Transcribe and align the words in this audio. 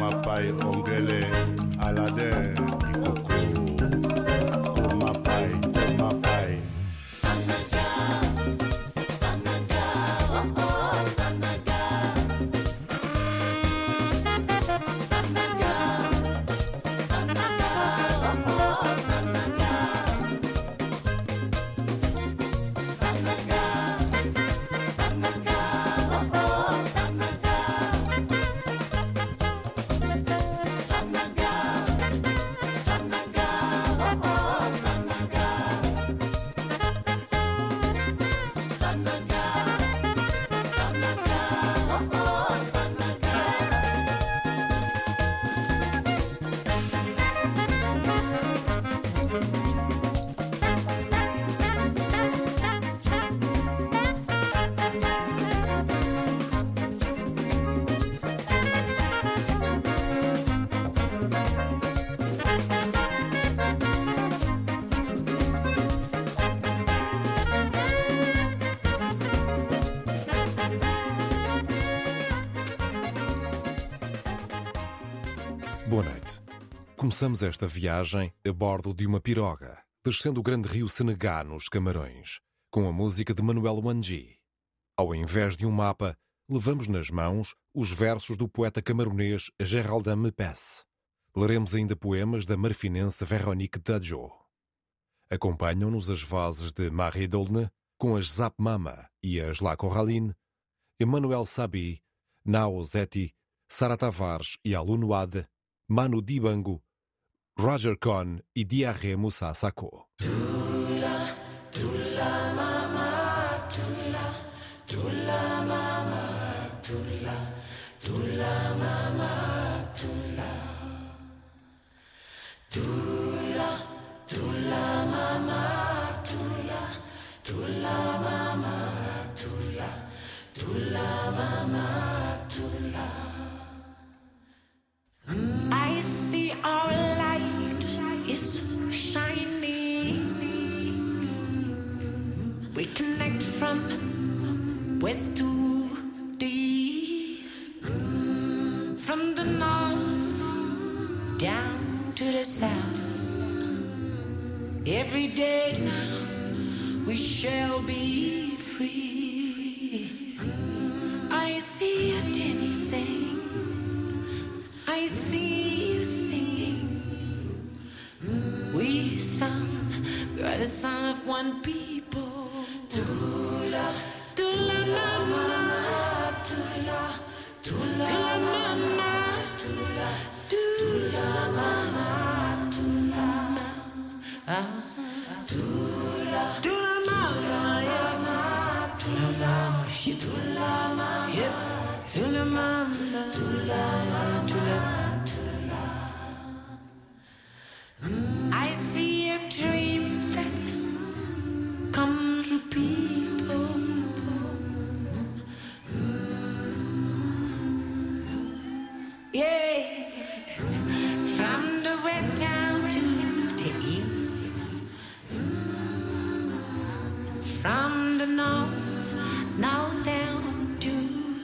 Ke 0.00 0.04
wakuma 0.04 0.22
pai 0.24 0.52
Começamos 77.10 77.42
esta 77.42 77.66
viagem 77.66 78.32
a 78.46 78.52
bordo 78.52 78.94
de 78.94 79.04
uma 79.04 79.20
piroga, 79.20 79.82
descendo 80.04 80.38
o 80.38 80.44
grande 80.44 80.68
rio 80.68 80.88
Senegá 80.88 81.42
nos 81.42 81.68
Camarões, 81.68 82.38
com 82.70 82.88
a 82.88 82.92
música 82.92 83.34
de 83.34 83.42
Manuel 83.42 83.80
Wanji. 83.84 84.38
Ao 84.96 85.12
invés 85.12 85.56
de 85.56 85.66
um 85.66 85.72
mapa, 85.72 86.16
levamos 86.48 86.86
nas 86.86 87.10
mãos 87.10 87.56
os 87.74 87.90
versos 87.90 88.36
do 88.36 88.48
poeta 88.48 88.80
camaronês 88.80 89.50
Geraldin 89.60 90.14
Mepes. 90.14 90.84
Leremos 91.36 91.74
ainda 91.74 91.96
poemas 91.96 92.46
da 92.46 92.56
marfinense 92.56 93.24
Véronique 93.24 93.80
Dadjo. 93.80 94.30
Acompanham-nos 95.28 96.08
as 96.08 96.22
vozes 96.22 96.72
de 96.72 96.90
Marie 96.92 97.26
Dolne, 97.26 97.68
com 97.98 98.14
as 98.14 98.30
Zap 98.34 98.54
Mama 98.56 99.10
e 99.20 99.40
as 99.40 99.58
La 99.58 99.76
Corraline, 99.76 100.32
Emmanuel 101.00 101.44
Sabi, 101.44 102.00
Nao 102.44 102.84
Zeti, 102.84 103.34
Sara 103.68 103.96
Tavares 103.96 104.58
e 104.64 104.76
Alunoade, 104.76 105.44
Manu 105.88 106.22
Dibango, 106.22 106.80
Roger 107.62 107.98
Cohn 107.98 108.38
e 108.54 108.64
Diarre 108.64 109.16
Moussa 109.16 109.52
Sako. 109.52 110.06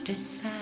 decide. 0.07 0.56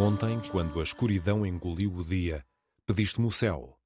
Ontem, 0.00 0.40
quando 0.52 0.78
a 0.78 0.84
escuridão 0.84 1.44
engoliu 1.44 1.92
o 1.92 2.04
dia, 2.04 2.46
pediste-me 2.86 3.26
o 3.26 3.32
céu. 3.32 3.76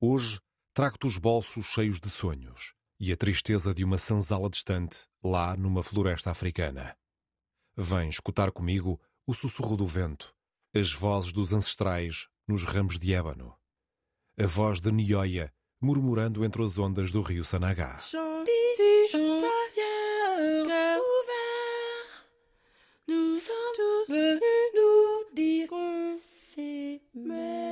Hoje, 0.00 0.40
trago-te 0.72 1.04
os 1.04 1.18
bolsos 1.18 1.66
cheios 1.66 1.98
de 1.98 2.08
sonhos 2.08 2.74
e 3.00 3.12
a 3.12 3.16
tristeza 3.16 3.74
de 3.74 3.82
uma 3.82 3.98
senzala 3.98 4.48
distante, 4.48 5.08
lá 5.22 5.56
numa 5.56 5.82
floresta 5.82 6.30
africana. 6.30 6.96
Vem 7.76 8.08
escutar 8.08 8.52
comigo 8.52 9.00
o 9.26 9.34
sussurro 9.34 9.76
do 9.76 9.84
vento, 9.84 10.32
as 10.72 10.92
vozes 10.92 11.32
dos 11.32 11.52
ancestrais 11.52 12.28
nos 12.46 12.62
ramos 12.62 12.96
de 12.96 13.12
ébano. 13.12 13.52
A 14.38 14.46
voz 14.46 14.80
de 14.80 14.92
Nioia 14.92 15.52
murmurando 15.80 16.44
entre 16.44 16.62
as 16.62 16.78
ondas 16.78 17.10
do 17.10 17.20
rio 17.20 17.44
Sanagá. 17.44 17.98
Man. 27.24 27.67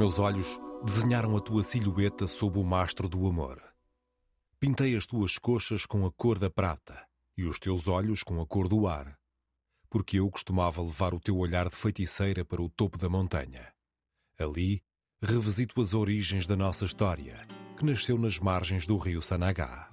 Meus 0.00 0.18
olhos 0.18 0.58
desenharam 0.82 1.36
a 1.36 1.40
tua 1.42 1.62
silhueta 1.62 2.26
sob 2.26 2.58
o 2.58 2.64
mastro 2.64 3.06
do 3.06 3.26
amor. 3.26 3.62
Pintei 4.58 4.96
as 4.96 5.04
tuas 5.04 5.36
coxas 5.36 5.84
com 5.84 6.06
a 6.06 6.10
cor 6.10 6.38
da 6.38 6.48
prata 6.48 7.04
e 7.36 7.44
os 7.44 7.58
teus 7.58 7.86
olhos 7.86 8.22
com 8.22 8.40
a 8.40 8.46
cor 8.46 8.66
do 8.66 8.88
ar, 8.88 9.14
porque 9.90 10.18
eu 10.18 10.30
costumava 10.30 10.80
levar 10.80 11.12
o 11.12 11.20
teu 11.20 11.36
olhar 11.36 11.68
de 11.68 11.76
feiticeira 11.76 12.46
para 12.46 12.62
o 12.62 12.70
topo 12.70 12.96
da 12.96 13.10
montanha. 13.10 13.70
Ali 14.38 14.82
revisito 15.20 15.78
as 15.82 15.92
origens 15.92 16.46
da 16.46 16.56
nossa 16.56 16.86
história, 16.86 17.46
que 17.76 17.84
nasceu 17.84 18.16
nas 18.16 18.38
margens 18.38 18.86
do 18.86 18.96
rio 18.96 19.20
Sanagá. 19.20 19.90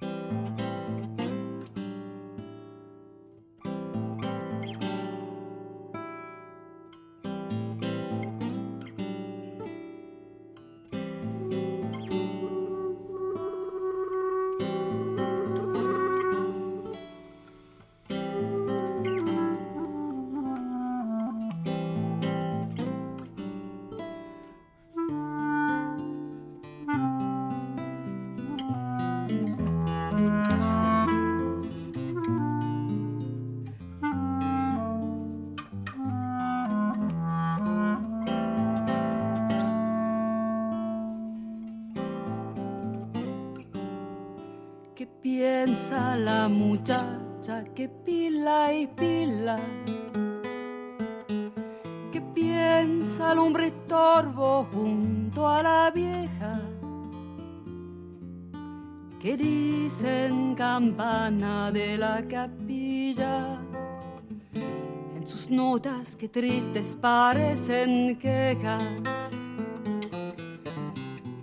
Notas 65.50 66.14
que 66.16 66.28
tristes 66.28 66.96
parecen 67.00 68.18
quejas 68.18 69.28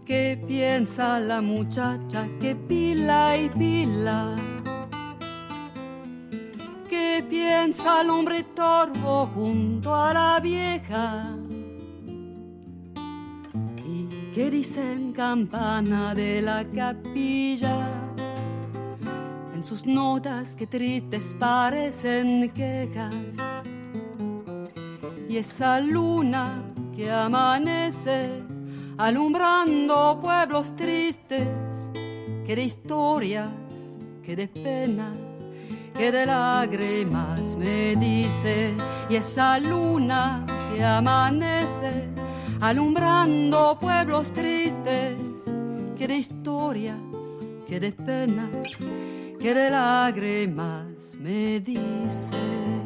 ¿Qué 0.05 0.39
piensa 0.47 1.19
la 1.19 1.41
muchacha 1.41 2.29
que 2.39 2.55
pila 2.55 3.35
y 3.35 3.49
pila? 3.49 4.35
¿Qué 6.87 7.25
piensa 7.27 8.01
el 8.01 8.11
hombre 8.11 8.43
torvo 8.43 9.25
junto 9.33 9.95
a 9.95 10.13
la 10.13 10.39
vieja? 10.39 11.35
¿Y 13.83 14.31
qué 14.31 14.51
dicen 14.51 15.11
campana 15.11 16.13
de 16.13 16.43
la 16.43 16.63
capilla? 16.63 17.89
En 19.55 19.63
sus 19.63 19.87
notas 19.87 20.55
que 20.55 20.67
tristes 20.67 21.35
parecen 21.39 22.51
quejas. 22.51 23.65
Y 25.35 25.39
esa 25.39 25.81
luna 25.81 26.63
que 26.95 27.11
amanece 27.11 28.41
alumbrando 28.97 30.17
pueblos 30.23 30.73
tristes, 30.73 31.49
que 32.45 32.55
de 32.55 32.63
historias, 32.63 33.51
que 34.23 34.37
de 34.37 34.47
pena, 34.47 35.13
que 35.97 36.09
de 36.09 36.25
lágrimas 36.25 37.53
me 37.57 37.97
dice, 37.97 38.75
y 39.09 39.15
esa 39.17 39.59
luna 39.59 40.45
que 40.73 40.81
amanece, 40.81 42.07
alumbrando 42.61 43.77
pueblos 43.77 44.31
tristes, 44.31 45.51
que 45.97 46.07
de 46.07 46.15
historias, 46.15 46.95
que 47.67 47.81
de 47.81 47.91
pena, 47.91 48.49
que 49.37 49.53
de 49.53 49.69
lágrimas 49.69 51.13
me 51.19 51.59
dice. 51.59 52.84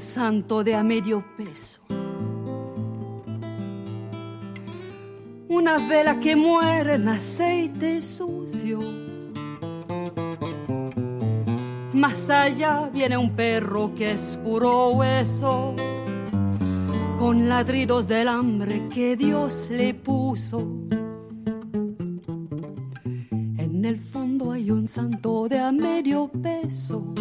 Santo 0.00 0.64
de 0.64 0.74
a 0.74 0.82
medio 0.82 1.22
peso. 1.36 1.80
Una 5.48 5.78
vela 5.88 6.18
que 6.18 6.34
muere 6.34 6.94
en 6.94 7.08
aceite 7.08 8.00
sucio. 8.00 8.80
Más 11.92 12.30
allá 12.30 12.88
viene 12.92 13.16
un 13.18 13.36
perro 13.36 13.94
que 13.94 14.12
es 14.12 14.38
puro 14.42 14.90
hueso, 14.90 15.74
con 17.18 17.48
ladridos 17.48 18.08
del 18.08 18.28
hambre 18.28 18.88
que 18.88 19.16
Dios 19.16 19.68
le 19.70 19.92
puso. 19.92 20.60
En 23.58 23.84
el 23.84 23.98
fondo 23.98 24.52
hay 24.52 24.70
un 24.70 24.88
santo 24.88 25.46
de 25.48 25.58
a 25.58 25.70
medio 25.72 26.28
peso 26.28 27.12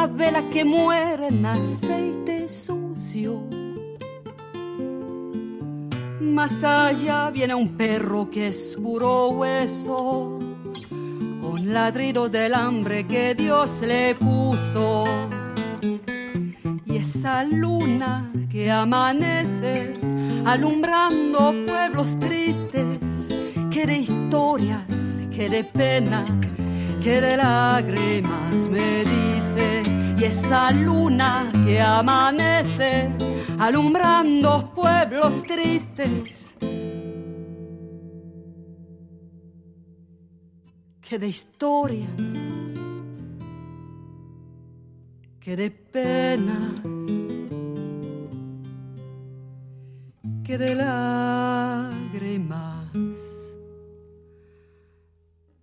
una 0.00 0.06
vela 0.06 0.48
que 0.48 0.64
muere 0.64 1.28
en 1.28 1.44
aceite 1.44 2.48
sucio. 2.48 3.42
Más 6.20 6.64
allá 6.64 7.28
viene 7.30 7.54
un 7.54 7.76
perro 7.76 8.30
que 8.30 8.48
es 8.48 8.78
puro 8.80 9.28
hueso, 9.28 10.38
con 11.42 11.72
ladrido 11.72 12.30
del 12.30 12.54
hambre 12.54 13.06
que 13.06 13.34
Dios 13.34 13.82
le 13.82 14.14
puso. 14.14 15.04
Y 16.86 16.96
esa 16.96 17.44
luna 17.44 18.32
que 18.50 18.70
amanece 18.70 20.00
alumbrando 20.46 21.54
pueblos 21.66 22.16
tristes, 22.18 23.28
que 23.70 23.84
de 23.84 23.98
historias, 23.98 25.26
que 25.30 25.50
de 25.50 25.62
pena 25.62 26.24
que 27.00 27.20
de 27.20 27.36
lágrimas 27.36 28.68
me 28.68 29.04
dice 29.04 29.82
y 30.18 30.24
esa 30.24 30.70
luna 30.70 31.50
que 31.64 31.80
amanece 31.80 33.08
alumbrando 33.58 34.72
pueblos 34.74 35.42
tristes. 35.42 36.56
Que 41.00 41.18
de 41.18 41.28
historias, 41.28 42.22
que 45.40 45.56
de 45.56 45.70
penas, 45.70 46.82
que 50.44 50.58
de 50.58 50.74
lágrimas 50.76 51.80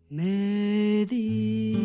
me 0.10 1.06
dice. 1.06 1.78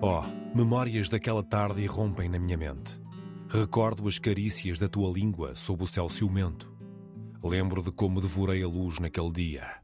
Oh, 0.00 0.22
memórias 0.54 1.08
daquela 1.08 1.42
tarde 1.42 1.82
irrompem 1.82 2.28
na 2.28 2.38
minha 2.38 2.56
mente. 2.56 3.00
Recordo 3.48 4.08
as 4.08 4.18
carícias 4.18 4.78
da 4.78 4.88
tua 4.88 5.10
língua 5.10 5.54
sob 5.54 5.84
o 5.84 5.86
céu 5.86 6.08
ciumento. 6.08 6.72
Lembro 7.42 7.82
de 7.82 7.90
como 7.90 8.20
devorei 8.20 8.62
a 8.62 8.68
luz 8.68 8.98
naquele 8.98 9.32
dia. 9.32 9.78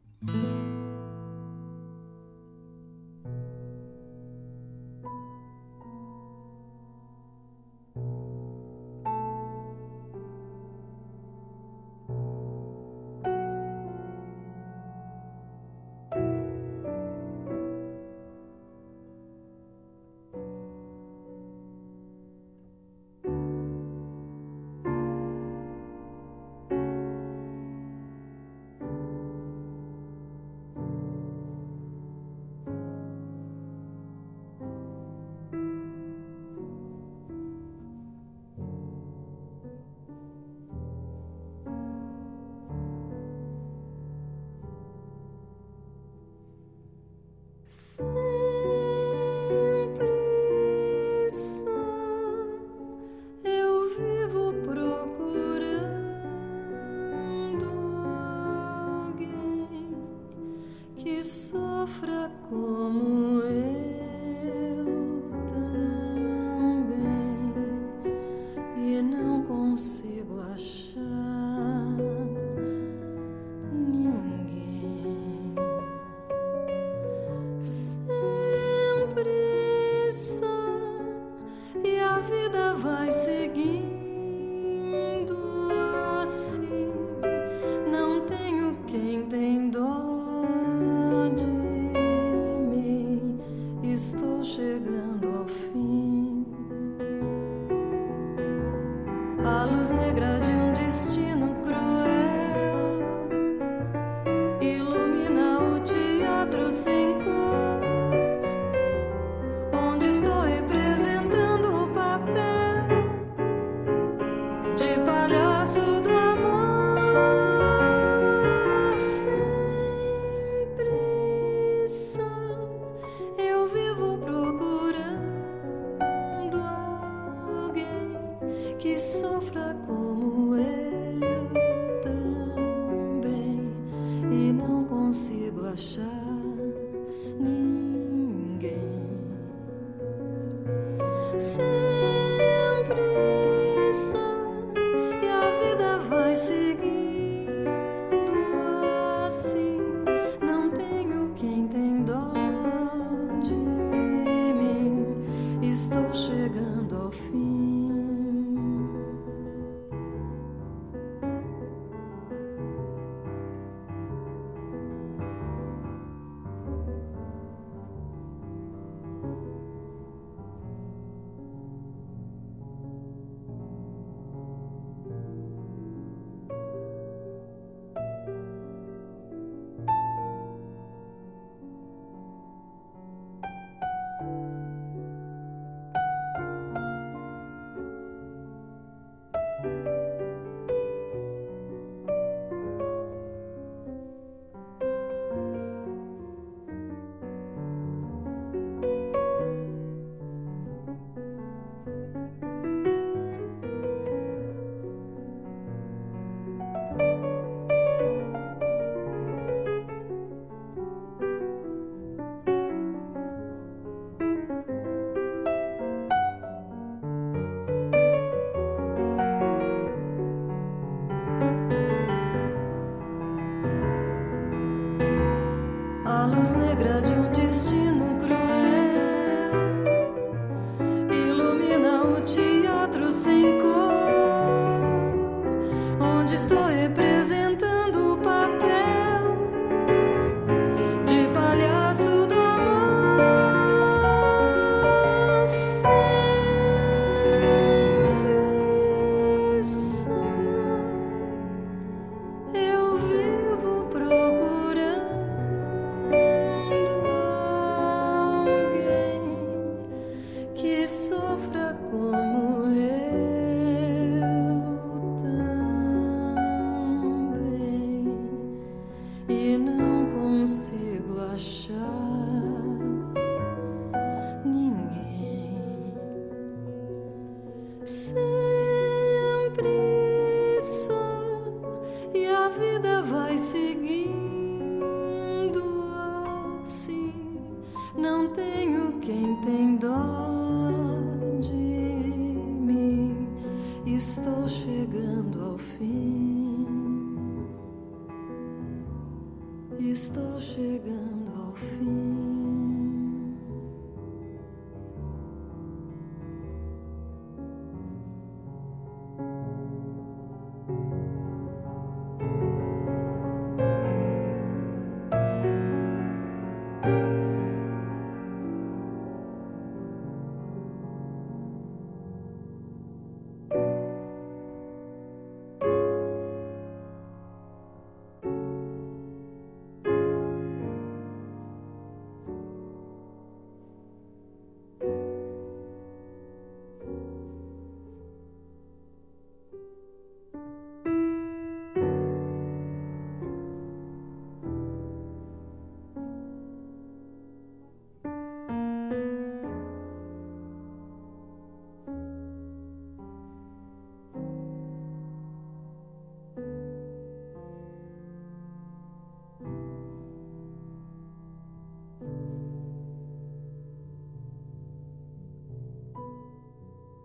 Luz 226.26 226.52
negra 226.52 227.00
de 227.00 227.12
um 227.12 227.33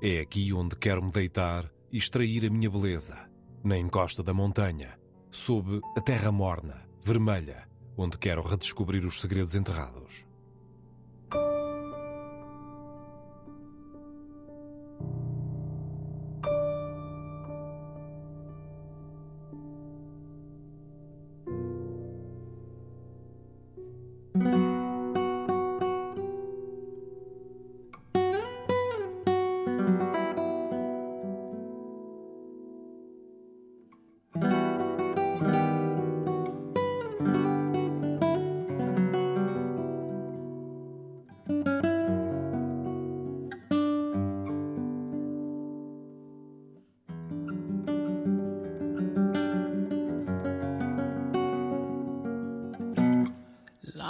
É 0.01 0.21
aqui 0.21 0.53
onde 0.53 0.77
quero 0.77 1.03
me 1.03 1.11
deitar 1.11 1.69
e 1.91 1.97
extrair 1.97 2.45
a 2.45 2.49
minha 2.49 2.69
beleza, 2.69 3.17
na 3.61 3.77
encosta 3.77 4.23
da 4.23 4.33
montanha, 4.33 4.97
sob 5.29 5.81
a 5.97 5.99
terra 5.99 6.31
morna, 6.31 6.87
vermelha, 7.03 7.67
onde 7.97 8.17
quero 8.17 8.41
redescobrir 8.41 9.05
os 9.05 9.19
segredos 9.19 9.55
enterrados. 9.55 10.25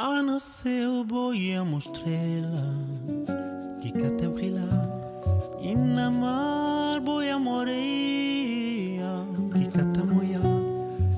Ao 0.01 0.23
nascer 0.23 0.83
eu 0.83 1.03
boi 1.03 1.59
mostrela 1.59 2.73
que 3.81 3.91
cá 3.91 4.09
te 4.15 4.29
brilha. 4.29 4.63
E 5.59 5.75
na 5.75 6.09
mar 6.09 7.01
boi 7.01 7.35
moreia 7.35 9.11
que 9.53 9.65
cá 9.65 9.83
te 9.91 10.01
moia. 10.01 10.39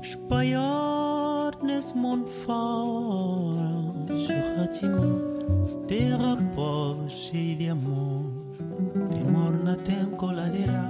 Espaior 0.02 1.52
nesse 1.62 1.96
mundo 1.96 2.26
fora, 2.44 3.70
churratinho, 4.26 5.84
terra 5.86 6.36
pobre 6.52 7.54
de 7.54 7.68
amor. 7.68 8.32
Temor 9.12 9.62
na 9.62 9.76
tem 9.76 10.06
coladeira, 10.16 10.84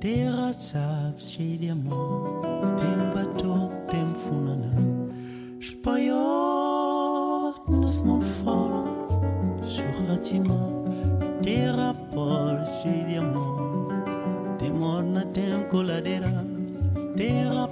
terra 0.00 0.54
sabe 0.54 1.22
cheia 1.22 1.58
de 1.58 1.68
amor. 1.68 2.40
Tem 2.78 3.10
Coladera, 15.70 16.44
terra 17.16 17.69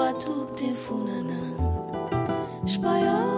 batuque 0.00 0.64
de 0.64 0.72
funanã 0.72 1.54
espalhado. 2.64 3.29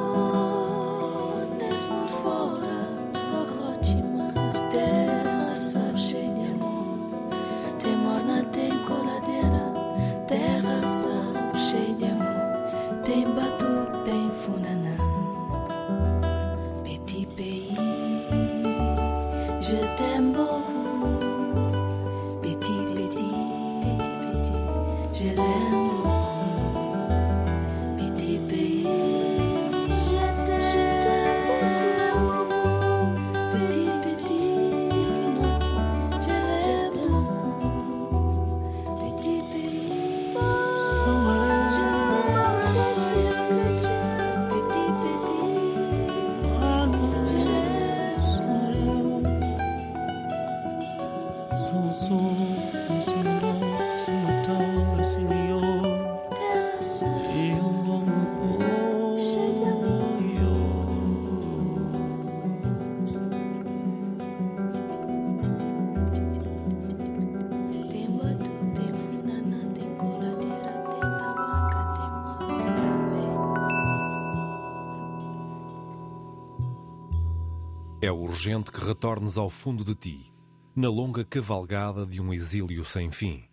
É 78.04 78.10
urgente 78.10 78.72
que 78.72 78.84
retornes 78.84 79.36
ao 79.36 79.48
fundo 79.48 79.84
de 79.84 79.94
ti, 79.94 80.34
na 80.74 80.88
longa 80.88 81.24
cavalgada 81.24 82.04
de 82.04 82.20
um 82.20 82.34
exílio 82.34 82.84
sem 82.84 83.12
fim. 83.12 83.44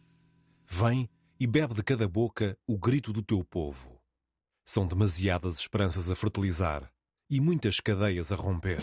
Vem 0.67 1.07
e 1.39 1.45
bebe 1.45 1.75
de 1.75 1.83
cada 1.83 2.07
boca 2.07 2.57
o 2.65 2.75
grito 2.75 3.13
do 3.13 3.21
teu 3.21 3.43
povo. 3.43 4.01
São 4.65 4.87
demasiadas 4.87 5.59
esperanças 5.59 6.09
a 6.09 6.15
fertilizar 6.15 6.91
e 7.29 7.39
muitas 7.39 7.79
cadeias 7.79 8.31
a 8.31 8.35
romper. 8.35 8.79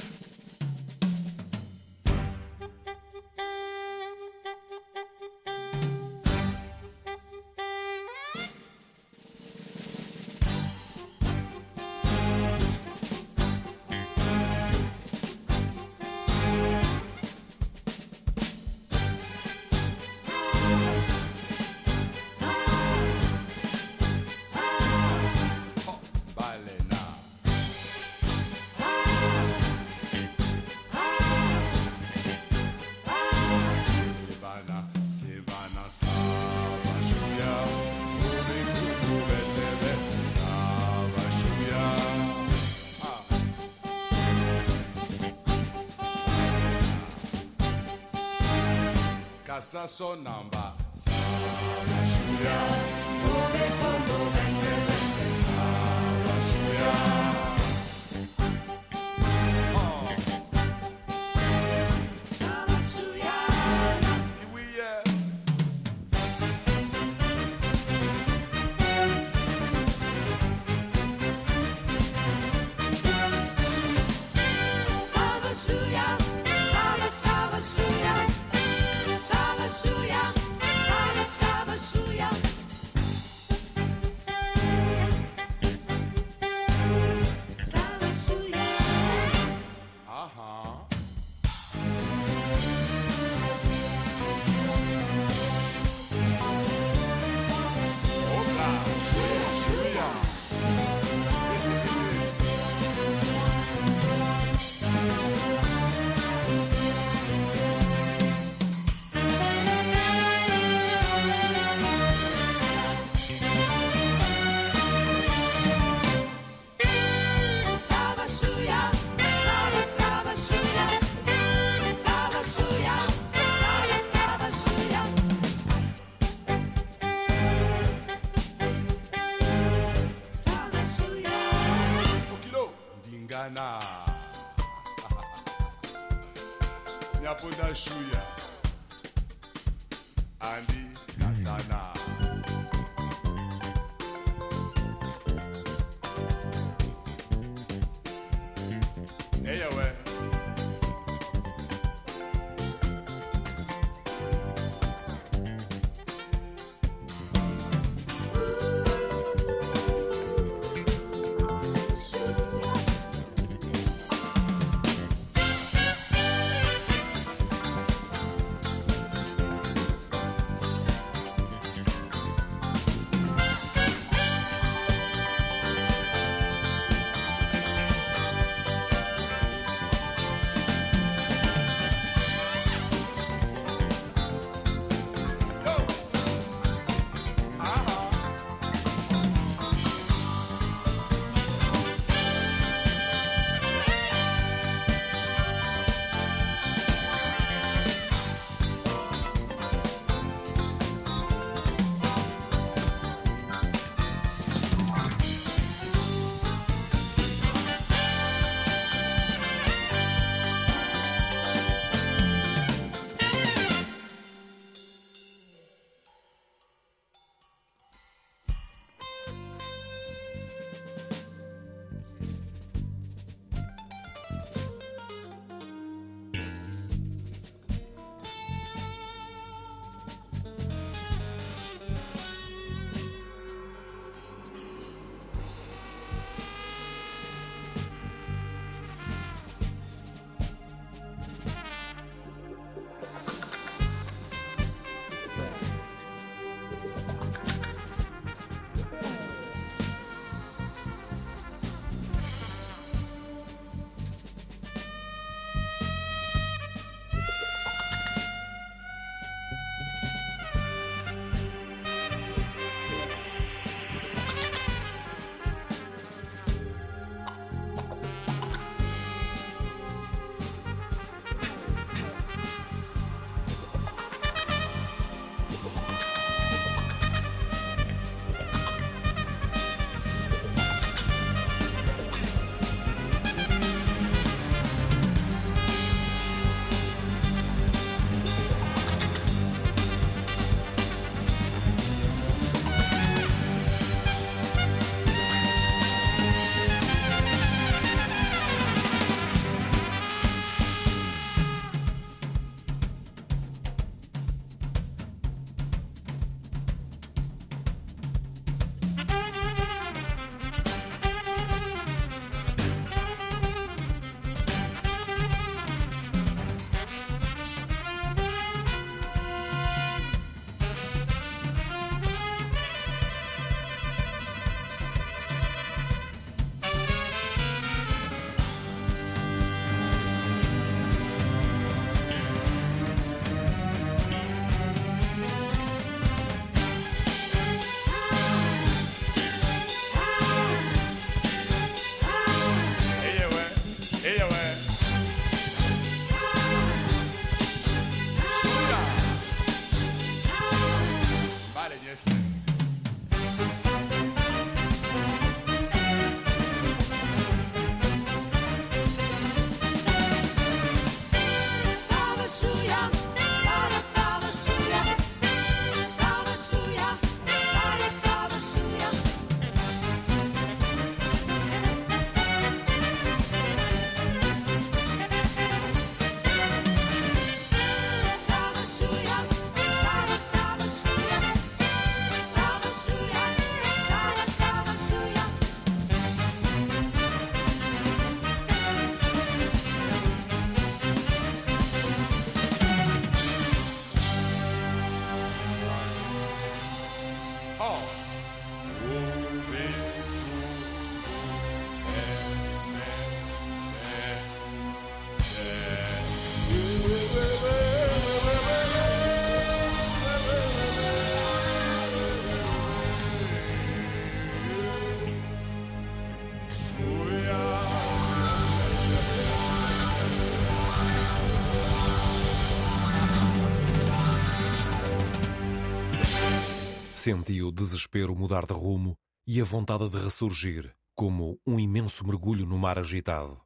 Senti 427.07 427.41
o 427.41 427.53
desespero 427.53 428.17
mudar 428.17 428.47
de 428.47 428.53
rumo 428.53 428.99
e 429.29 429.41
a 429.41 429.45
vontade 429.45 429.89
de 429.89 429.97
ressurgir, 429.97 430.75
como 430.93 431.39
um 431.47 431.57
imenso 431.57 432.05
mergulho 432.05 432.45
no 432.45 432.59
mar 432.59 432.81
agitado. 432.81 433.41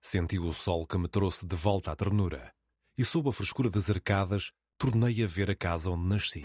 Senti 0.00 0.38
o 0.38 0.54
sol 0.54 0.86
que 0.86 0.96
me 0.96 1.06
trouxe 1.06 1.44
de 1.44 1.54
volta 1.54 1.92
à 1.92 1.94
ternura, 1.94 2.50
e 2.96 3.04
sob 3.04 3.28
a 3.28 3.32
frescura 3.34 3.68
das 3.68 3.90
arcadas, 3.90 4.52
tornei 4.78 5.22
a 5.22 5.26
ver 5.26 5.50
a 5.50 5.54
casa 5.54 5.90
onde 5.90 6.08
nasci. 6.08 6.42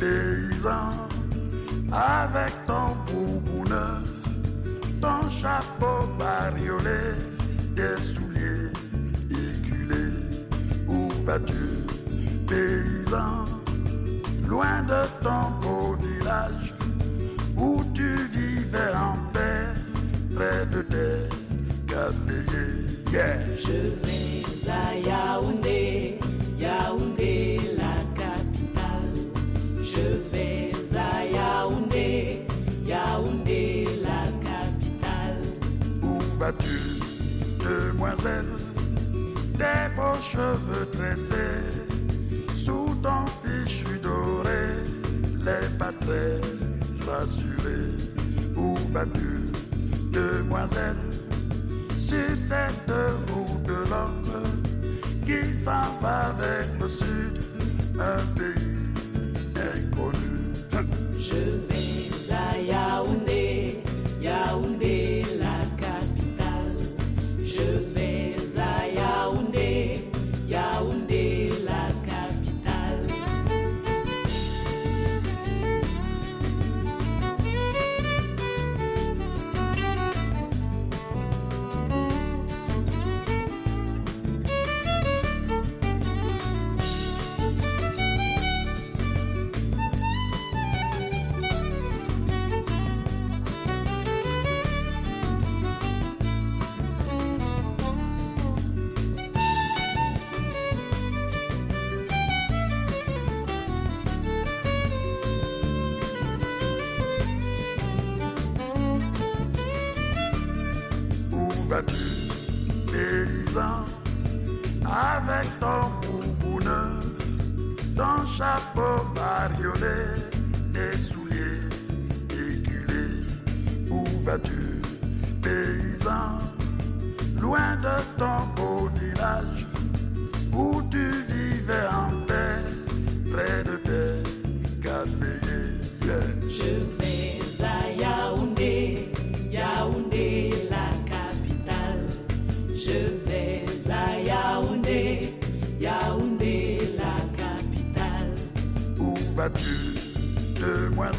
Paysan, 0.00 0.88
avec 1.92 2.54
ton 2.64 2.88
boubou 3.04 3.68
neuf, 3.68 4.10
ton 4.98 5.30
chapeau 5.30 6.06
bariolé, 6.16 7.41
tes 7.74 8.02
souliers 8.02 8.70
éculés 9.30 10.14
Où 10.88 11.08
vas-tu, 11.24 11.86
paysan, 12.46 13.44
loin 14.48 14.82
de 14.82 15.02
ton 15.22 15.50
beau 15.60 15.96
village, 15.96 16.74
où 17.56 17.82
tu 17.94 18.16
vivais 18.32 18.94
en 18.96 19.16
paix, 19.32 19.66
près 20.34 20.66
de 20.66 20.82
tes 20.82 21.28
caféiers 21.86 22.82
Yeah. 23.12 23.44
Je 23.56 23.90
vais 24.00 24.70
à 24.70 24.96
Yaoundé, 24.96 26.18
Yaoundé 26.58 27.60
la 27.76 27.96
capitale. 28.16 29.12
Je 29.82 30.16
vais 30.32 30.72
à 30.96 31.26
Yaoundé, 31.26 32.46
Yaoundé 32.86 33.86
la 34.02 34.24
capitale. 34.40 35.42
Où 36.02 36.18
vas-tu, 36.38 36.91
cheveux 40.82 40.90
tressés 40.90 41.34
Sous 42.54 42.88
ton 43.02 43.26
fichu 43.26 43.98
doré 43.98 44.82
Les 45.38 45.68
pas 45.78 45.92
très 46.00 46.40
rassurés 47.06 47.96
Où 48.56 48.74
vas-tu, 48.92 49.52
demoiselle 50.10 50.96
Sur 51.98 52.36
cette 52.36 52.92
route 53.30 53.62
de 53.64 53.90
l'homme 53.90 54.22
Qui 55.24 55.44
s'en 55.56 55.82
va 56.00 56.34
vers 56.38 56.66
le 56.80 56.88
sud 56.88 57.44
Un 57.98 58.38
pays 58.38 58.71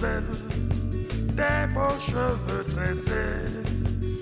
Tes 0.04 1.74
beaux 1.74 1.98
cheveux 1.98 2.66
tressés 2.68 3.46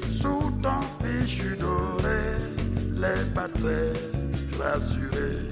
Sous 0.04 0.52
ton 0.62 0.80
fichu 1.02 1.58
doré 1.58 2.38
Les 2.94 3.24
pas 3.34 3.48
très 3.48 3.94
rassurés 4.62 5.50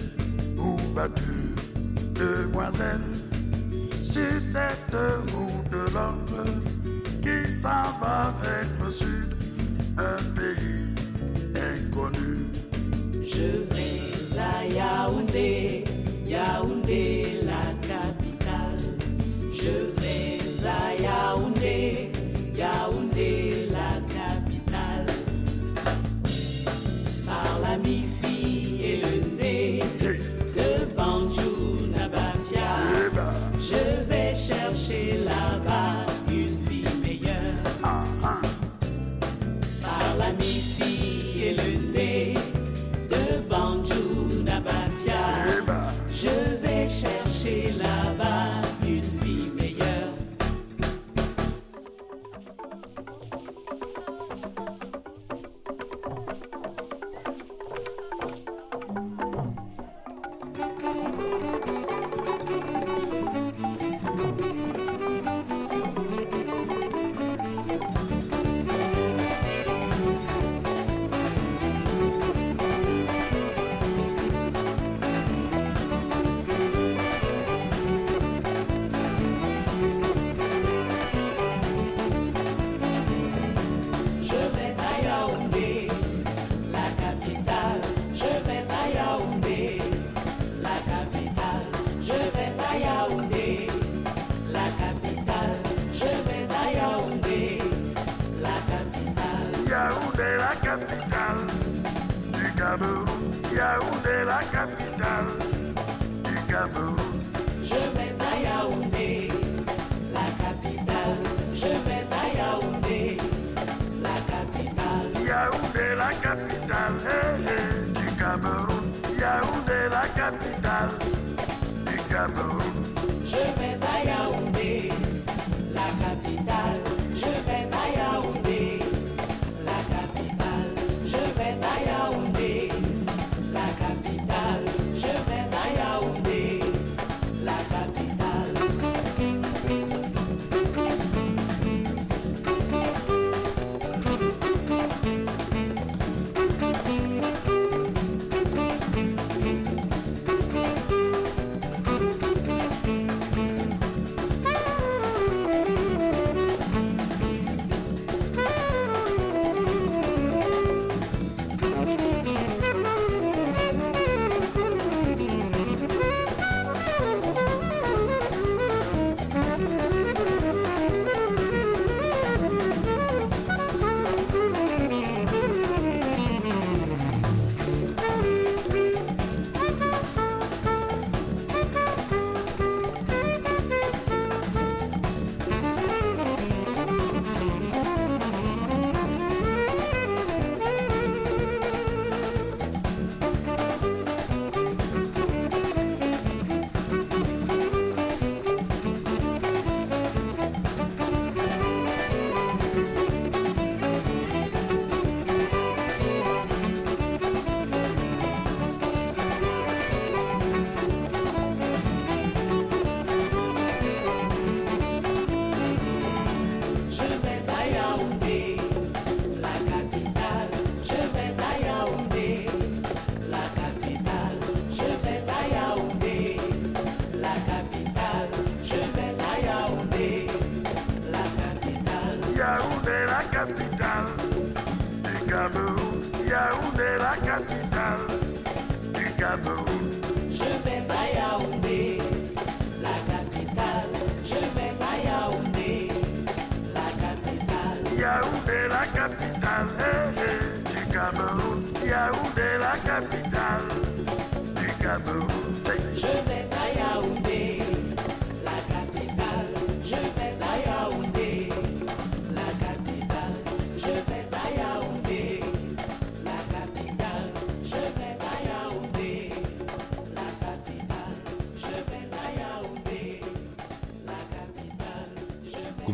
Où 0.55 0.77
vas-tu, 0.93 1.55
demoiselle 2.13 3.01
Sur 3.91 4.39
cette 4.39 4.95
route 5.33 5.71
de 5.71 5.93
l'homme 5.95 6.63
Qui 7.23 7.51
s'en 7.51 7.83
va 7.99 8.31
vers 8.43 8.85
le 8.85 8.91
sud 8.91 9.35
Un 9.97 10.21
pays 10.35 10.89
inconnu. 11.55 12.45
Je 13.23 13.63
vais 13.73 14.39
à 14.39 14.65
Yaoundé, 14.67 15.83
Yaoundé 16.27 17.41
la 17.43 17.78
Yaoundé, 21.03 22.11
Yaoundé 22.55 23.08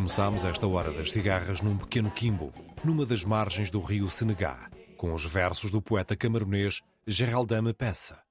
Começámos 0.06 0.44
esta 0.44 0.68
hora 0.68 0.92
das 0.92 1.10
cigarras 1.10 1.60
num 1.60 1.76
pequeno 1.76 2.12
quimbo, 2.12 2.54
numa 2.84 3.04
das 3.04 3.24
margens 3.24 3.72
do 3.72 3.80
rio 3.80 4.08
Senegá, 4.08 4.70
com 4.96 5.12
os 5.12 5.24
versos 5.26 5.68
do 5.72 5.82
poeta 5.82 6.16
camaronês 6.16 6.80
Geraldame 7.04 7.74
Peça. 7.74 8.22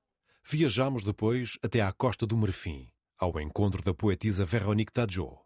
Viajámos 0.50 1.04
depois 1.04 1.60
até 1.62 1.82
à 1.82 1.92
Costa 1.92 2.26
do 2.26 2.38
Marfim, 2.38 2.90
ao 3.20 3.42
encontro 3.42 3.84
da 3.84 3.94
poetisa 3.94 4.46
Véronique 4.46 4.94
Tadjo. 4.94 5.38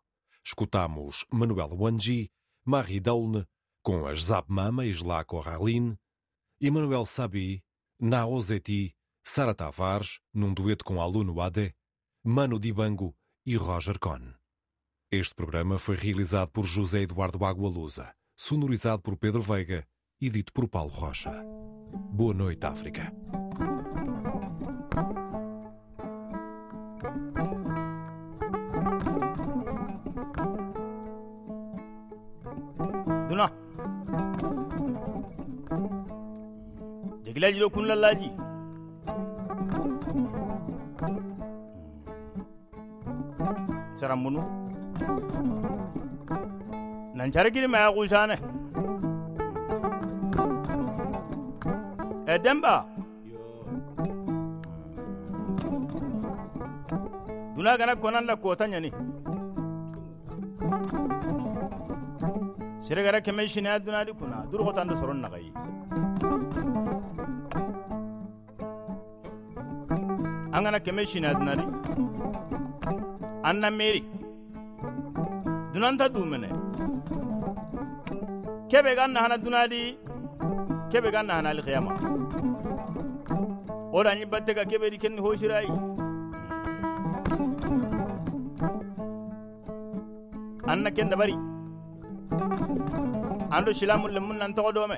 Escutámos 0.46 1.26
Manuel 1.34 1.72
Wanji, 1.74 2.30
Marie 2.64 3.00
Daulne, 3.00 3.48
com 3.82 4.06
as 4.06 4.26
Zab 4.26 4.46
Mama 4.54 4.86
e 4.86 4.92
Slá 4.92 5.26
Corralin, 5.26 5.98
Emmanuel 6.62 7.08
Sabi, 7.08 7.64
Naozeti, 8.00 8.96
Sara 9.24 9.56
Tavares, 9.56 10.20
num 10.32 10.54
dueto 10.54 10.86
com 10.86 11.02
Aluno 11.02 11.42
Ade, 11.42 11.74
Mano 12.24 12.60
Dibango 12.60 13.16
e 13.44 13.56
Roger 13.56 13.98
Cohn. 13.98 14.39
Este 15.12 15.34
programa 15.34 15.80
foi 15.80 15.96
realizado 15.96 16.52
por 16.52 16.68
José 16.68 17.02
Eduardo 17.02 17.44
Agualusa, 17.44 18.14
sonorizado 18.38 19.02
por 19.02 19.18
Pedro 19.18 19.42
Veiga 19.42 19.84
e 20.22 20.30
dito 20.30 20.54
por 20.54 20.70
Paulo 20.70 20.92
Rocha. 20.92 21.32
Boa 22.12 22.32
noite, 22.32 22.68
África. 22.68 23.12
duna 33.30 33.50
jagilaji 37.26 37.60
ɗo 37.62 37.70
kun 37.74 37.86
lallaji 37.90 38.30
sarambunu 44.00 44.69
nancarigidi 47.16 47.68
maya 47.68 47.92
kuisane 47.92 48.38
edemba 52.34 52.86
duna 57.56 57.78
gana 57.78 57.96
konan 57.96 58.26
la 58.26 58.36
kota 58.36 58.66
ɲani 58.72 58.92
siregara 62.86 63.22
keme 63.22 63.48
shiniya 63.48 63.80
dunadi 63.80 64.12
kuna 64.20 64.38
durukotandi 64.52 64.96
soron 65.00 65.20
nagayi 65.22 65.52
an 70.56 70.64
gana 70.64 70.80
keme 70.80 71.04
shiniya 71.06 71.34
dunadi 71.40 71.66
an 73.44 73.56
na 73.62 73.70
meri 73.70 74.02
dunanta 75.74 76.06
du 76.14 76.22
minɛ 76.32 76.50
kebe 78.70 78.92
ka 78.98 79.06
nahana 79.08 79.38
dunadi 79.44 79.82
kebe 80.92 81.10
ka 81.16 81.22
nahana 81.28 81.50
alkiyama 81.54 81.92
o 83.96 84.04
da 84.06 84.12
ɲi 84.18 84.26
batte 84.32 84.52
ka 84.58 84.64
kebe 84.70 84.90
di 84.92 84.98
kenni 85.04 85.22
hoshirayi 85.26 85.70
an 90.72 90.80
na 90.84 90.90
ken 90.96 91.10
dabari 91.12 91.36
an 93.56 93.62
do 93.66 93.72
silamu 93.80 94.08
lemun 94.16 94.38
nan 94.42 94.54
tɔgɔ 94.56 94.72
dome 94.78 94.98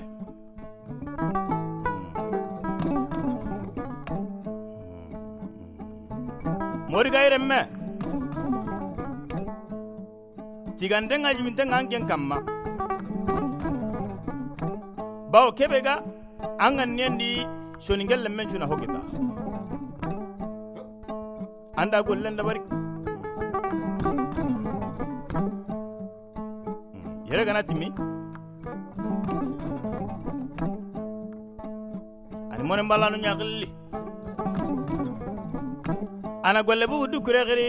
mori 6.91 7.09
ka 7.13 7.19
yirɛn 7.25 7.45
mɛn 7.51 7.80
tiganten 10.81 11.21
ajiminten 11.29 11.69
an 11.77 11.85
ken 11.91 12.03
kamma 12.09 12.37
bawo 15.31 15.49
kebe 15.57 15.77
ga 15.87 15.95
an 16.65 16.71
gan 16.77 16.89
niyendi 16.97 17.27
soningel 17.85 18.21
lemmen 18.25 18.49
cuna 18.51 18.65
hokita 18.71 18.97
anda 21.81 22.01
gollen 22.07 22.33
dabari 22.39 22.61
yere 27.29 27.43
gana 27.47 27.61
timi. 27.69 27.87
Ani 32.51 32.63
monen 32.69 32.87
balanu 32.91 33.17
ñakilli 33.23 33.67
ana 36.47 36.59
golle 36.67 36.85
bu 36.91 37.05
dukure 37.13 37.41
giri 37.49 37.67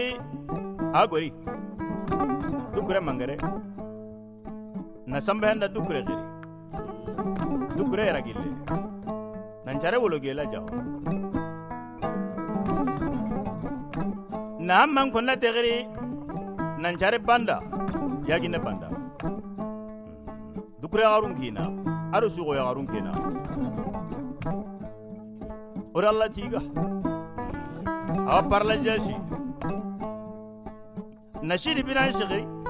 a 0.97 1.07
gori 1.11 1.29
dukure 2.83 2.99
mangere. 2.99 3.37
Na 5.07 5.21
sambahenda 5.21 5.67
dukure 5.71 6.03
gile. 6.03 6.23
Dukure 7.77 8.03
chare 9.79 9.97
wolo 9.97 10.19
wologela 10.19 10.43
jaho. 10.51 10.67
Na 14.59 14.85
man 14.85 15.11
konna 15.11 15.37
tegiri 15.37 15.87
nancare 16.83 17.19
banda 17.23 17.61
yagine 18.27 18.59
banda 18.59 18.87
dukure 20.81 21.03
yagarun 21.03 21.35
kina 21.39 21.63
aro 22.11 22.27
goya 22.43 22.59
yagarun 22.59 22.87
gina 22.91 23.11
ora 25.95 26.09
allah 26.09 26.29
tiga 26.35 26.59
awa 28.27 28.43
parla 28.51 28.75
jasi 28.87 29.15
nasidi 31.43 31.83
binan 31.83 32.62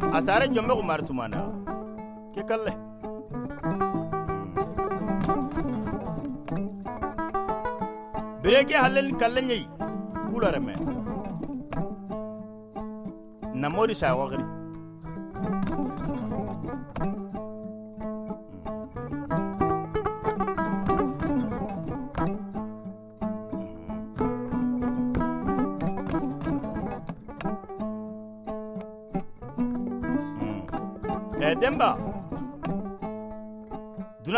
shigiri 0.00 0.16
asare 0.16 0.48
jombe 0.48 0.74
kumar 0.74 1.02
tumana 1.04 1.50
ke 2.34 2.42
kalle. 2.48 2.72
Bireke 8.42 8.74
hallen 8.74 9.18
kalle 9.18 9.42
nyei 9.42 9.68
kulare 10.30 10.60
me 10.60 10.74
namori 13.54 13.94
sa 13.94 14.14
wagri. 14.14 14.63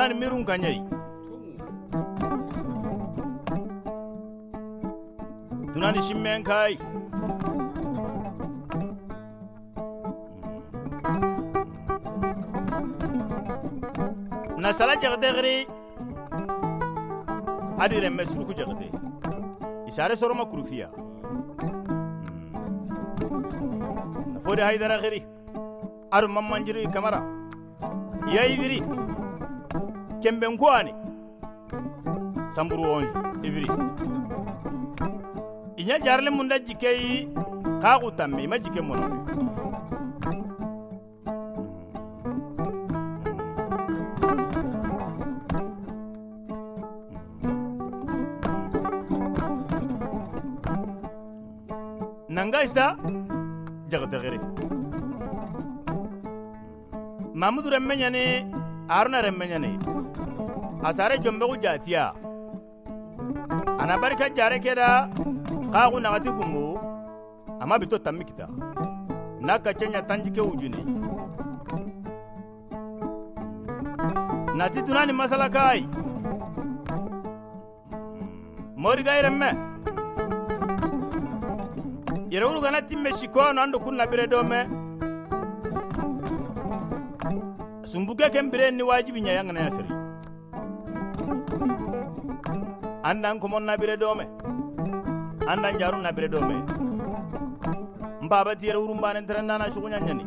ni 0.09 0.15
miiriw 0.15 0.45
ka 0.49 0.55
ɲɛ 0.63 0.73
dunani 5.73 6.01
simmɛn 6.07 6.43
nasala 14.67 14.95
jagde 15.03 15.29
gri 15.39 15.55
adi 17.79 17.97
remme 18.01 18.25
suruku 18.27 18.53
jagde, 18.59 18.87
isare 19.89 20.17
soroma 20.17 20.45
kurufiya 20.51 20.89
nafode 24.35 24.61
hmm. 24.63 24.69
haydara 24.69 24.99
gri 25.03 25.21
aru 26.11 26.29
mammanjiri 26.29 26.87
kamara. 26.93 27.21
Yayiviri 28.35 28.83
kembe 30.23 30.49
nkuani 30.49 30.95
samburu 32.55 32.83
onju 32.93 33.09
iviri. 33.43 33.71
Inya 35.77 35.99
jarle 35.99 36.31
munda 36.31 36.59
jikeyi 36.59 37.29
kaku 37.83 38.11
tamme 38.11 38.43
ima 38.45 38.59
jike 38.59 38.81
monobe 38.81 39.17
nanga 52.29 52.63
isa? 52.65 52.97
Jagdagere 53.91 54.39
mamudu 57.35 57.71
remme 57.71 57.95
ɲani 57.95 58.23
haruna 58.89 59.23
remme 59.23 59.45
ɲani 59.47 59.76
asare 60.87 61.19
jombegu 61.19 61.57
jatiya 61.57 62.15
ana 63.79 63.95
barika 64.03 64.31
jare 64.31 64.59
keda 64.65 65.09
kaku 65.73 65.99
nagati 66.01 66.31
gumbu 66.31 66.79
ama 67.61 67.79
bito 67.79 67.99
tammi 67.99 68.25
kita. 68.25 68.47
Na 69.41 69.59
kacenya 69.59 70.03
tanjike 70.03 70.41
wujuni 70.41 70.83
nati 74.55 74.83
dunani 74.83 75.13
masala 75.13 75.49
kai? 75.49 75.89
Morigai 78.77 79.23
remme. 79.23 79.51
Yerewuru 82.31 82.61
gana 82.61 82.83
timme 82.83 83.13
sikono 83.13 83.63
ando 83.63 83.79
kunna 83.79 84.07
bire 84.07 84.27
dome. 84.27 84.61
Sumbuke 87.85 88.31
ken 88.31 88.51
ni 88.77 88.83
wajibi 88.83 89.21
nya 89.21 89.33
yangana 89.33 89.61
andan 93.09 93.39
kumon 93.41 93.65
nabire 93.69 93.97
dome. 94.03 94.27
Andan 95.53 95.79
jarum 95.81 96.03
nabire 96.03 96.29
dome. 96.35 96.57
Mbaba 98.25 98.53
tiere 98.61 98.79
wurum 98.83 99.01
banen 99.01 99.27
tren 99.27 99.47
nana 99.47 99.71
sugu 99.75 99.89
nyanyani 99.89 100.25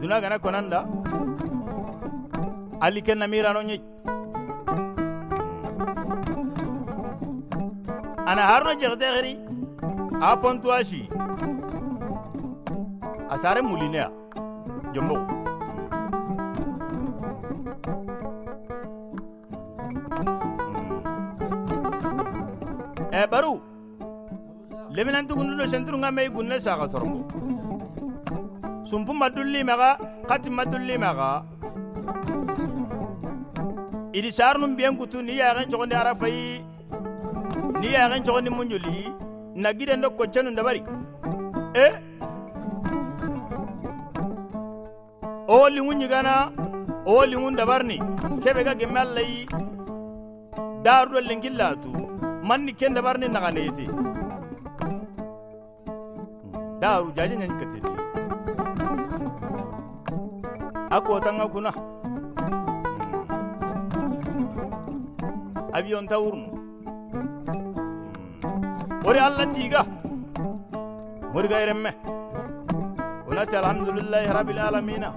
duna 0.00 0.20
gana 0.20 0.38
konanda. 0.38 0.80
Ali 2.80 3.00
ken 3.02 3.18
na 3.18 3.26
mirano 3.26 3.62
nyi 3.62 3.78
ana 8.30 8.42
harno 8.50 8.72
jere 8.80 8.96
gari 9.00 9.32
apon 10.28 10.60
tuashi 10.60 11.08
asare 13.30 13.62
mulinea 13.62 14.10
jombo. 14.94 15.14
Hmm. 15.14 15.36
Eh 23.12 23.26
baru. 23.30 23.60
Leminanti 24.90 25.34
gundulo 25.34 25.66
senturu 25.68 25.98
nga 25.98 26.10
mei 26.10 26.28
gunne 26.28 26.60
saka 26.60 26.88
sorongo 26.88 27.24
sumpu 28.88 29.12
madulli 29.12 29.64
maga 29.64 29.98
kati 30.28 30.48
madulli 30.50 30.96
maga 30.98 31.42
idi 34.14 34.30
sarnum 34.32 34.76
biyen 34.76 34.96
kutu 34.96 35.22
ni 35.22 35.36
yagen 35.38 35.68
cogondi 35.70 35.94
arafayi 35.94 36.64
ni 37.80 37.88
yagen 37.92 38.22
cogondi 38.24 38.50
munjuli 38.50 39.12
nagide 39.54 39.96
ndo 39.96 40.10
koccenu 40.10 40.50
ndabari 40.50 40.82
eh? 41.74 41.92
o 45.48 45.68
liŋu 45.74 45.92
ɲigana 46.00 46.34
o 47.06 47.24
liŋu 47.30 47.48
dabarni 47.58 47.96
kebe 48.42 48.60
ga 48.66 48.74
gemmal 48.80 49.08
layi 49.16 49.40
daarudo 50.84 51.20
lenkillatu 51.28 51.90
manni 52.48 52.72
ken 52.78 52.94
dabarni 52.96 53.26
naganete 53.28 53.84
daaru 56.80 57.08
jaje 57.16 57.34
ɲani 57.40 57.54
katedi 57.60 57.80
a 60.94 60.96
kotanga 61.00 61.46
kuna. 61.52 61.70
Hmm, 61.70 61.84
Abiyon 65.76 66.06
ta 66.10 66.16
wurmu. 66.22 66.48
Hmm, 67.12 67.28
Ori 69.08 69.18
allah 69.18 69.46
tiiga 69.54 69.80
moriga 71.34 71.56
iremme 71.62 71.90
onati 73.28 73.54
alhamdulillahi 73.60 74.26
rabbil 74.36 74.58
alamina 74.68 75.10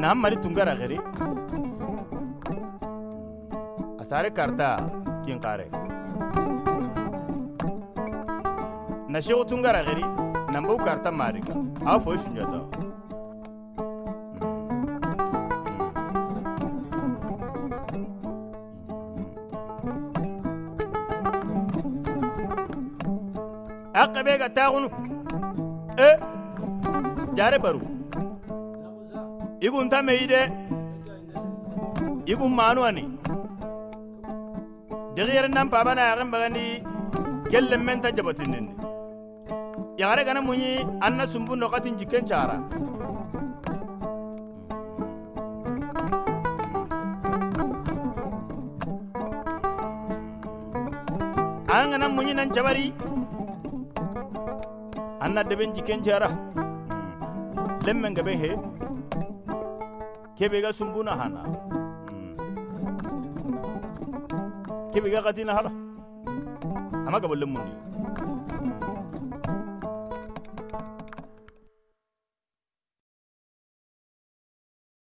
nam 0.00 0.16
mari 0.24 0.36
tunggar 0.40 0.66
akhiri. 0.72 0.96
asare 4.00 4.30
karta 4.38 4.70
kian 5.24 5.38
kare. 5.44 5.66
Na 9.12 9.20
shego 9.20 9.44
tungara 9.50 9.84
akhiri. 9.84 10.04
nam 10.52 10.64
bo 10.68 10.76
karta 10.86 11.10
mari 11.12 11.42
a 11.86 12.00
fo 12.04 12.16
shinjata 12.22 12.60
akabe 24.02 24.32
ga 24.42 24.48
eh, 25.98 26.06
e 26.06 26.10
jare 27.36 27.58
baru 27.58 27.89
ikun 29.66 29.88
tameyi 29.92 30.24
de 30.32 30.40
ikun 32.32 32.52
maanuwani 32.58 33.04
degiyar 35.16 35.46
nan 35.56 35.68
pabana 35.74 36.02
yagen 36.10 36.28
bagani 36.34 36.64
gellen 37.52 37.82
men 37.86 38.00
ta 38.04 38.08
jabatinninni 38.16 38.72
yagare 40.00 40.22
gana 40.28 40.40
munyi 40.48 40.72
an 41.06 41.12
na 41.20 41.24
sumbu 41.32 41.52
nokatin 41.60 41.98
jiken 42.00 42.24
cara 42.30 42.56
an 51.76 51.84
gana 51.92 52.06
munyi 52.16 52.32
nan 52.40 52.48
jabari 52.56 52.86
an 55.24 55.30
na 55.36 55.42
deben 55.52 55.74
jiken 55.76 56.00
cara 56.06 56.28
lemmen 57.86 58.14
gabe 58.16 58.34
he. 58.42 58.52
kebega 60.40 60.72
sumbuna 60.72 61.12
hana. 61.20 61.40
Hmm. 62.08 62.32
Kebega 64.92 65.20
gadina 65.26 65.52
hala 65.56 65.70
amma 67.06 67.20
gabalin 67.20 67.50
mun 67.52 67.60
ne 67.68 67.89